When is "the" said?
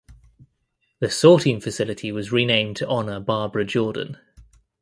0.99-1.11